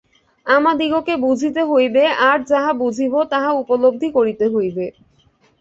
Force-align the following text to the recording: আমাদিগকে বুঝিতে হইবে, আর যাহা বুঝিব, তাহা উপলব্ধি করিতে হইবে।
আমাদিগকে 0.45 1.13
বুঝিতে 1.17 1.61
হইবে, 1.65 2.03
আর 2.29 2.37
যাহা 2.45 2.71
বুঝিব, 2.81 3.13
তাহা 3.31 3.49
উপলব্ধি 3.61 4.09
করিতে 4.17 4.45
হইবে। 4.49 4.85